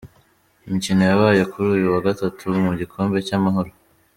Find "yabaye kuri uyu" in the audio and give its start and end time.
1.11-1.87